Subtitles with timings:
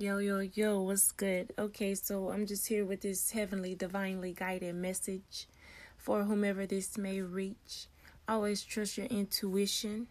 [0.00, 1.52] Yo, yo, yo, what's good?
[1.58, 5.48] Okay, so I'm just here with this heavenly, divinely guided message
[5.96, 7.88] for whomever this may reach.
[8.28, 10.06] Always trust your intuition.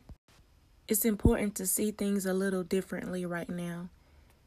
[0.89, 3.87] It's important to see things a little differently right now.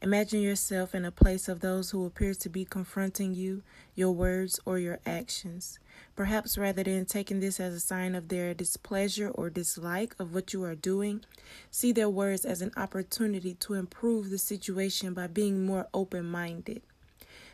[0.03, 3.61] Imagine yourself in a place of those who appear to be confronting you,
[3.93, 5.77] your words, or your actions.
[6.15, 10.53] Perhaps rather than taking this as a sign of their displeasure or dislike of what
[10.53, 11.23] you are doing,
[11.69, 16.81] see their words as an opportunity to improve the situation by being more open minded.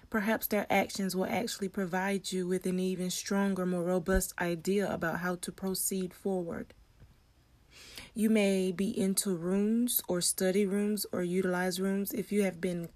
[0.10, 5.20] Perhaps their actions will actually provide you with an even stronger, more robust idea about
[5.20, 6.74] how to proceed forward.
[8.14, 12.90] You may be into runes or study runes or utilize runes if you have been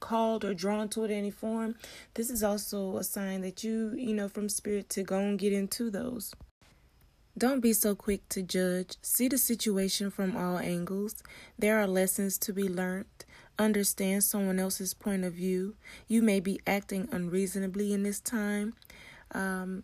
[0.00, 1.76] called or drawn to it in any form.
[2.14, 5.52] This is also a sign that you, you know, from spirit to go and get
[5.52, 6.34] into those.
[7.38, 8.96] Don't be so quick to judge.
[9.02, 11.22] See the situation from all angles.
[11.58, 13.26] There are lessons to be learned.
[13.58, 15.76] Understand someone else's point of view.
[16.08, 18.74] You may be acting unreasonably in this time.
[19.32, 19.82] Um,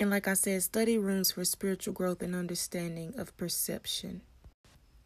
[0.00, 4.22] and like I said, study runes for spiritual growth and understanding of perception.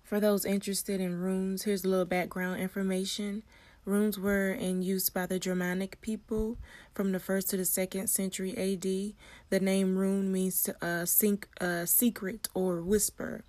[0.05, 3.42] For those interested in runes, here's a little background information.
[3.84, 6.59] Runes were in use by the Germanic people
[6.95, 9.15] from the first to the second century AD.
[9.50, 13.42] The name rune means uh, sink, uh, secret or whisper.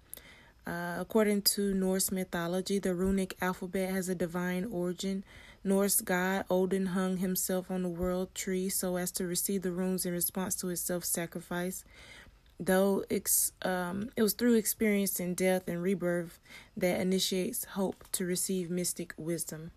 [0.68, 5.24] Uh, according to Norse mythology, the runic alphabet has a divine origin
[5.66, 10.06] Norse god Odin hung himself on the world tree so as to receive the runes
[10.06, 11.84] in response to his self sacrifice.
[12.60, 16.40] Though it's, um, it was through experience in death and rebirth
[16.78, 19.72] that initiates hope to receive mystic wisdom.